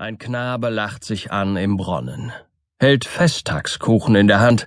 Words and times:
Ein 0.00 0.16
Knabe 0.16 0.70
lacht 0.70 1.04
sich 1.04 1.30
an 1.30 1.58
im 1.58 1.76
Bronnen, 1.76 2.32
hält 2.78 3.04
Festtagskuchen 3.04 4.14
in 4.14 4.28
der 4.28 4.40
Hand. 4.40 4.66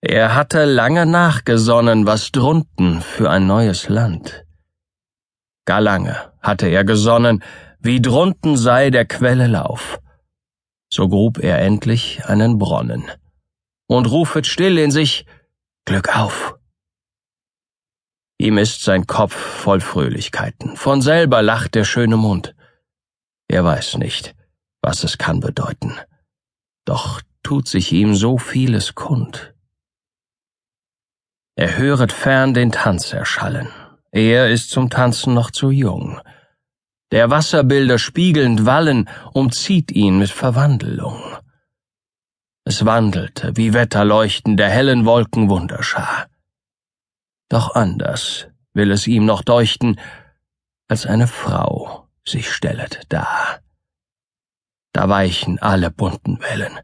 Er 0.00 0.36
hatte 0.36 0.66
lange 0.66 1.04
nachgesonnen, 1.04 2.06
was 2.06 2.30
drunten 2.30 3.02
für 3.02 3.28
ein 3.28 3.48
neues 3.48 3.88
Land. 3.88 4.46
Gar 5.64 5.80
lange 5.80 6.32
hatte 6.40 6.68
er 6.68 6.84
gesonnen, 6.84 7.42
wie 7.80 8.00
drunten 8.00 8.56
sei 8.56 8.90
der 8.90 9.04
Quelle 9.04 9.48
Lauf. 9.48 9.98
So 10.92 11.08
grub 11.08 11.38
er 11.38 11.58
endlich 11.58 12.24
einen 12.26 12.56
Bronnen 12.56 13.02
und 13.88 14.08
rufet 14.08 14.46
still 14.46 14.78
in 14.78 14.92
sich 14.92 15.26
Glück 15.86 16.16
auf. 16.16 16.54
Ihm 18.38 18.58
ist 18.58 18.84
sein 18.84 19.08
Kopf 19.08 19.34
voll 19.34 19.80
Fröhlichkeiten, 19.80 20.76
von 20.76 21.02
selber 21.02 21.42
lacht 21.42 21.74
der 21.74 21.82
schöne 21.82 22.16
Mund. 22.16 22.54
Er 23.48 23.64
weiß 23.64 23.98
nicht, 23.98 24.34
was 24.82 25.04
es 25.04 25.18
kann 25.18 25.40
bedeuten. 25.40 25.92
Doch 26.84 27.20
tut 27.42 27.68
sich 27.68 27.92
ihm 27.92 28.14
so 28.14 28.38
vieles 28.38 28.94
kund. 28.94 29.54
Er 31.56 31.76
höret 31.78 32.12
fern 32.12 32.54
den 32.54 32.72
Tanz 32.72 33.12
erschallen. 33.12 33.68
Er 34.10 34.50
ist 34.50 34.70
zum 34.70 34.90
Tanzen 34.90 35.34
noch 35.34 35.50
zu 35.50 35.70
jung. 35.70 36.20
Der 37.12 37.30
Wasserbilder 37.30 37.98
spiegelnd 37.98 38.66
Wallen 38.66 39.08
umzieht 39.32 39.92
ihn 39.92 40.18
mit 40.18 40.30
Verwandelung. 40.30 41.22
Es 42.64 42.84
wandelte 42.84 43.56
wie 43.56 43.72
Wetterleuchten 43.74 44.56
der 44.56 44.68
hellen 44.68 45.04
Wolken 45.04 45.48
Wunderschar. 45.48 46.26
Doch 47.48 47.74
anders 47.74 48.48
will 48.74 48.90
es 48.90 49.06
ihm 49.06 49.24
noch 49.24 49.42
deuchten, 49.42 50.00
als 50.88 51.06
eine 51.06 51.28
Frau 51.28 52.05
sich 52.28 52.50
stellet 52.50 53.02
da 53.08 53.60
da 54.96 55.10
weichen 55.10 55.58
alle 55.58 55.90
bunten 55.90 56.40
Wellen. 56.40 56.80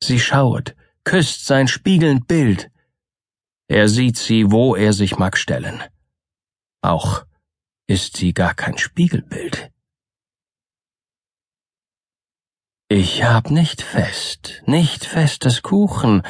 Sie 0.00 0.20
schauet, 0.20 0.76
küsst 1.02 1.44
sein 1.44 1.66
spiegelnd 1.66 2.28
Bild. 2.28 2.70
Er 3.66 3.88
sieht 3.88 4.16
sie, 4.16 4.52
wo 4.52 4.76
er 4.76 4.92
sich 4.92 5.18
mag 5.18 5.36
stellen. 5.36 5.82
Auch 6.82 7.26
ist 7.88 8.16
sie 8.16 8.32
gar 8.32 8.54
kein 8.54 8.78
Spiegelbild. 8.78 9.72
Ich 12.88 13.24
hab 13.24 13.50
nicht 13.50 13.82
fest, 13.82 14.62
nicht 14.66 15.04
festes 15.04 15.62
Kuchen, 15.62 16.22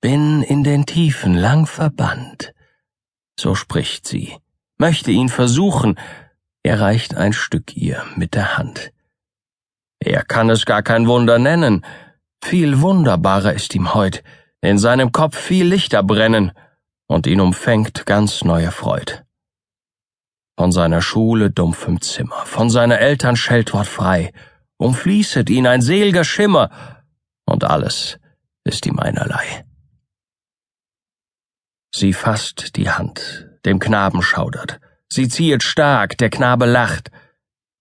bin 0.00 0.42
in 0.42 0.64
den 0.64 0.84
Tiefen 0.84 1.34
lang 1.34 1.68
verbannt. 1.68 2.52
So 3.38 3.54
spricht 3.54 4.08
sie, 4.08 4.36
möchte 4.78 5.12
ihn 5.12 5.28
versuchen, 5.28 5.96
er 6.66 6.80
reicht 6.80 7.14
ein 7.16 7.32
Stück 7.32 7.76
ihr 7.76 8.04
mit 8.16 8.34
der 8.34 8.58
Hand. 8.58 8.92
Er 10.00 10.24
kann 10.24 10.50
es 10.50 10.66
gar 10.66 10.82
kein 10.82 11.06
Wunder 11.06 11.38
nennen. 11.38 11.86
Viel 12.42 12.80
wunderbarer 12.80 13.54
ist 13.54 13.72
ihm 13.76 13.94
heut, 13.94 14.24
in 14.60 14.76
seinem 14.76 15.12
Kopf 15.12 15.38
viel 15.38 15.66
Lichter 15.66 16.02
brennen, 16.02 16.50
und 17.08 17.28
ihn 17.28 17.40
umfängt 17.40 18.04
ganz 18.04 18.42
neue 18.42 18.72
Freud. 18.72 19.22
Von 20.58 20.72
seiner 20.72 21.02
Schule 21.02 21.52
dumpfem 21.52 22.00
Zimmer, 22.00 22.44
von 22.46 22.68
seiner 22.68 22.98
Eltern 22.98 23.36
Scheltwort 23.36 23.86
frei, 23.86 24.32
umfließet 24.76 25.48
ihn 25.50 25.68
ein 25.68 25.82
selger 25.82 26.24
Schimmer, 26.24 26.70
und 27.44 27.62
alles 27.62 28.18
ist 28.64 28.86
ihm 28.86 28.98
einerlei. 28.98 29.64
Sie 31.94 32.12
fasst 32.12 32.74
die 32.74 32.90
Hand, 32.90 33.46
dem 33.64 33.78
Knaben 33.78 34.20
schaudert, 34.20 34.80
sie 35.08 35.28
ziehet 35.28 35.62
stark, 35.62 36.18
der 36.18 36.30
Knabe 36.30 36.66
lacht, 36.66 37.10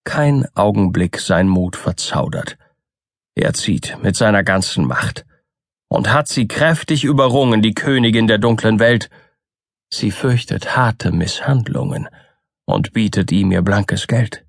kein 0.03 0.47
Augenblick 0.55 1.19
sein 1.19 1.47
Mut 1.47 1.75
verzaudert. 1.75 2.57
Er 3.35 3.53
zieht 3.53 3.97
mit 4.01 4.15
seiner 4.15 4.43
ganzen 4.43 4.85
Macht 4.85 5.25
und 5.89 6.11
hat 6.11 6.27
sie 6.27 6.47
kräftig 6.47 7.03
überrungen, 7.03 7.61
die 7.61 7.73
Königin 7.73 8.27
der 8.27 8.37
dunklen 8.37 8.79
Welt. 8.79 9.09
Sie 9.89 10.11
fürchtet 10.11 10.75
harte 10.75 11.11
Misshandlungen 11.11 12.07
und 12.65 12.93
bietet 12.93 13.31
ihm 13.31 13.51
ihr 13.51 13.61
blankes 13.61 14.07
Geld. 14.07 14.45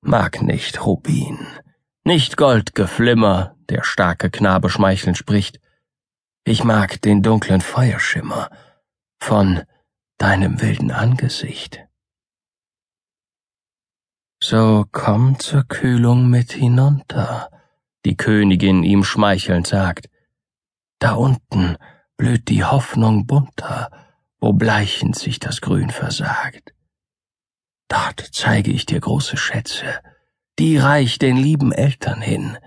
Mag 0.00 0.42
nicht 0.42 0.84
Rubin, 0.84 1.46
nicht 2.04 2.36
Goldgeflimmer, 2.36 3.56
der 3.68 3.84
starke 3.84 4.30
Knabe 4.30 4.70
schmeichelnd 4.70 5.18
spricht. 5.18 5.60
Ich 6.44 6.64
mag 6.64 7.02
den 7.02 7.22
dunklen 7.22 7.60
Feuerschimmer 7.60 8.50
von 9.20 9.62
deinem 10.18 10.60
wilden 10.60 10.90
Angesicht. 10.90 11.86
So 14.42 14.86
komm 14.92 15.38
zur 15.38 15.64
Kühlung 15.64 16.30
mit 16.30 16.52
hinunter, 16.52 17.50
die 18.04 18.16
Königin 18.16 18.84
ihm 18.84 19.02
schmeichelnd 19.02 19.66
sagt. 19.66 20.08
Da 21.00 21.14
unten 21.14 21.76
blüht 22.16 22.48
die 22.48 22.64
Hoffnung 22.64 23.26
bunter, 23.26 23.90
wo 24.40 24.52
bleichend 24.52 25.16
sich 25.16 25.38
das 25.40 25.60
Grün 25.60 25.90
versagt. 25.90 26.74
Dort 27.88 28.20
zeige 28.32 28.70
ich 28.70 28.86
dir 28.86 29.00
große 29.00 29.36
Schätze, 29.36 30.00
die 30.58 30.76
reich 30.76 31.18
den 31.18 31.36
lieben 31.36 31.72
Eltern 31.72 32.20
hin, 32.20 32.58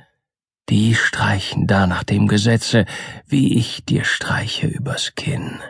die 0.70 0.96
streichen 0.96 1.68
da 1.68 1.86
nach 1.88 2.04
dem 2.04 2.28
Gesetze, 2.28 2.86
wie 3.26 3.58
ich 3.58 3.86
dir 3.86 4.06
streiche 4.06 4.68
übers 4.68 5.16
Kinn. 5.16 5.62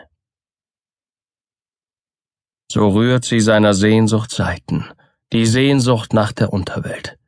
So 2.74 2.88
rührt 2.88 3.26
sie 3.26 3.40
seiner 3.40 3.74
Sehnsucht 3.74 4.30
Seiten, 4.30 4.86
die 5.30 5.44
Sehnsucht 5.44 6.14
nach 6.14 6.32
der 6.32 6.54
Unterwelt. 6.54 7.18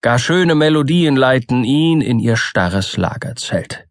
Gar 0.00 0.20
schöne 0.20 0.54
Melodien 0.54 1.16
leiten 1.16 1.64
ihn 1.64 2.00
in 2.00 2.20
ihr 2.20 2.36
starres 2.36 2.96
Lagerzelt. 2.96 3.88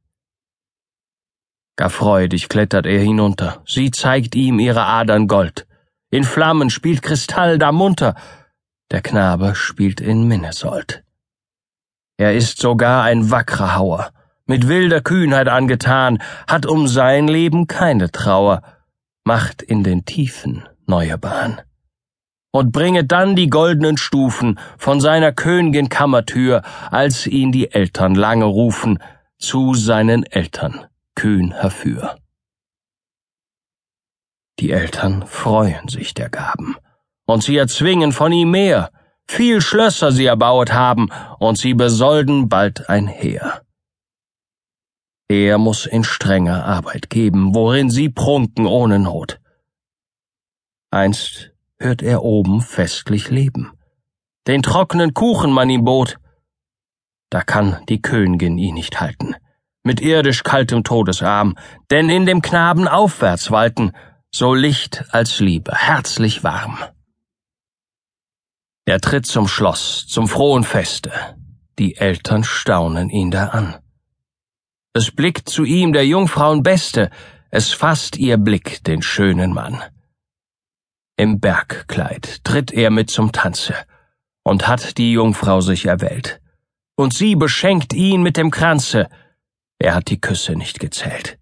Gar 1.76 1.90
freudig 1.90 2.48
klettert 2.48 2.86
er 2.86 3.02
hinunter, 3.02 3.62
sie 3.66 3.92
zeigt 3.92 4.36
ihm 4.36 4.58
ihre 4.58 4.86
Adern 4.86 5.28
Gold. 5.28 5.68
In 6.12 6.24
Flammen 6.24 6.70
spielt 6.70 7.02
Kristall 7.02 7.58
da 7.58 7.74
munter, 7.74 8.16
der 8.90 9.02
Knabe 9.02 9.54
spielt 9.54 10.00
in 10.00 10.30
Minnesold. 10.30 11.04
Er 12.16 12.34
ist 12.36 12.60
sogar 12.60 13.04
ein 13.04 13.32
wackrer 13.32 13.76
Hauer, 13.76 14.12
mit 14.46 14.70
wilder 14.70 15.02
Kühnheit 15.02 15.50
angetan, 15.50 16.24
hat 16.48 16.66
um 16.66 16.88
sein 16.88 17.28
Leben 17.28 17.68
keine 17.68 18.12
Trauer, 18.14 18.62
macht 19.26 19.62
in 19.62 19.84
den 19.84 20.06
Tiefen 20.06 20.64
neue 20.86 21.18
Bahn 21.18 21.62
und 22.52 22.72
bringe 22.72 23.04
dann 23.04 23.36
die 23.36 23.50
goldenen 23.50 23.98
Stufen 23.98 24.60
von 24.78 25.00
seiner 25.00 25.32
Königin 25.32 25.90
Kammertür, 25.90 26.62
als 26.90 27.26
ihn 27.26 27.52
die 27.52 27.72
Eltern 27.72 28.14
lange 28.14 28.46
rufen, 28.46 29.00
zu 29.38 29.74
seinen 29.74 30.24
Eltern 30.24 30.86
kühn 31.16 31.52
herfür. 31.52 32.18
Die 34.60 34.72
Eltern 34.72 35.26
freuen 35.26 35.88
sich 35.88 36.14
der 36.14 36.30
Gaben, 36.30 36.76
und 37.26 37.44
sie 37.44 37.58
erzwingen 37.58 38.12
von 38.12 38.32
ihm 38.32 38.52
mehr, 38.52 38.92
viel 39.28 39.62
Schlösser 39.62 40.12
sie 40.12 40.26
erbauet 40.26 40.74
haben, 40.74 41.10
und 41.40 41.58
sie 41.58 41.74
besolden 41.74 42.50
bald 42.50 42.90
ein 42.90 43.08
Heer. 43.08 43.62
Er 45.30 45.58
muss 45.58 45.86
in 45.86 46.04
strenger 46.04 46.66
Arbeit 46.66 47.10
geben, 47.10 47.56
worin 47.56 47.90
sie 47.90 48.10
prunken 48.10 48.68
ohne 48.68 49.00
Not. 49.00 49.41
Einst 50.92 51.52
hört 51.80 52.02
er 52.02 52.22
oben 52.22 52.62
festlich 52.62 53.30
leben. 53.30 53.72
Den 54.46 54.62
trockenen 54.62 55.14
Kuchen 55.14 55.52
man 55.52 55.70
ihm 55.70 55.86
bot. 55.86 56.18
Da 57.30 57.42
kann 57.42 57.82
die 57.88 58.02
Königin 58.02 58.58
ihn 58.58 58.74
nicht 58.74 59.00
halten, 59.00 59.36
mit 59.84 60.02
irdisch 60.02 60.44
kaltem 60.44 60.84
Todesarm, 60.84 61.58
denn 61.90 62.10
in 62.10 62.26
dem 62.26 62.42
Knaben 62.42 62.90
aufwärts 62.90 63.52
walten, 63.52 63.94
so 64.32 64.54
Licht 64.54 65.06
als 65.12 65.40
Liebe, 65.40 65.74
herzlich 65.74 66.44
warm. 66.44 66.78
Er 68.84 69.00
tritt 69.00 69.26
zum 69.26 69.48
Schloss, 69.48 70.08
zum 70.08 70.28
frohen 70.28 70.66
Feste. 70.66 71.12
Die 71.80 71.96
Eltern 71.96 72.44
staunen 72.44 73.10
ihn 73.10 73.32
da 73.32 73.48
an. 73.48 73.78
Es 74.94 75.10
blickt 75.12 75.48
zu 75.48 75.64
ihm 75.64 75.94
der 75.94 76.06
Jungfrauen 76.06 76.64
Beste, 76.64 77.12
es 77.50 77.72
fasst 77.72 78.18
ihr 78.18 78.38
Blick 78.38 78.84
den 78.84 79.02
schönen 79.02 79.54
Mann. 79.54 79.82
Im 81.22 81.40
Bergkleid 81.40 82.44
tritt 82.44 82.74
er 82.74 82.90
mit 82.90 83.12
zum 83.12 83.32
Tanze 83.32 83.76
und 84.42 84.68
hat 84.68 84.98
die 84.98 85.12
Jungfrau 85.12 85.62
sich 85.62 85.86
erwählt. 85.86 86.42
Und 86.96 87.14
sie 87.14 87.36
beschenkt 87.36 87.94
ihn 87.94 88.24
mit 88.24 88.38
dem 88.38 88.50
Kranze. 88.50 89.08
Er 89.78 89.94
hat 89.94 90.10
die 90.10 90.20
Küsse 90.20 90.56
nicht 90.56 90.80
gezählt. 90.80 91.38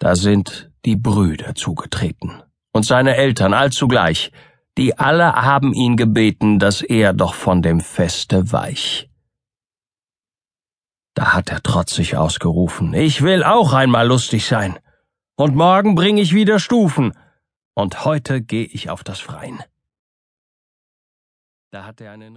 Da 0.00 0.16
sind 0.16 0.72
die 0.84 0.96
Brüder 0.96 1.54
zugetreten 1.54 2.42
und 2.72 2.84
seine 2.84 3.14
Eltern 3.14 3.54
allzugleich, 3.54 4.32
die 4.76 4.98
alle 4.98 5.34
haben 5.34 5.72
ihn 5.72 5.96
gebeten, 5.96 6.58
dass 6.58 6.82
er 6.82 7.12
doch 7.12 7.34
von 7.34 7.62
dem 7.62 7.80
Feste 7.80 8.50
weich. 8.50 9.08
Da 11.14 11.34
hat 11.34 11.50
er 11.50 11.62
trotzig 11.62 12.16
ausgerufen, 12.16 12.94
ich 12.94 13.22
will 13.22 13.44
auch 13.44 13.74
einmal 13.74 14.08
lustig 14.08 14.44
sein. 14.44 14.76
Und 15.36 15.54
morgen 15.54 15.94
bring 15.94 16.16
ich 16.16 16.34
wieder 16.34 16.58
Stufen, 16.58 17.12
und 17.78 18.04
heute 18.04 18.42
geh 18.42 18.64
ich 18.64 18.90
auf 18.90 19.04
das 19.04 19.20
Freien. 19.20 19.60
Da 21.70 21.84
hat 21.84 22.00
er 22.00 22.10
einen 22.10 22.36